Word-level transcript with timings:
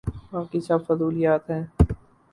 باقی 0.31 0.59
سب 0.67 0.79
فضولیات 0.87 1.43
ہیں۔ 1.49 1.63